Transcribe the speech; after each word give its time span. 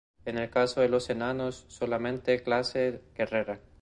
En 0.25 0.39
el 0.39 0.49
caso 0.49 0.81
de 0.81 0.89
los 0.89 1.11
enanos 1.11 1.63
solamente 1.67 2.41
clase 2.41 3.03
guerrera. 3.15 3.59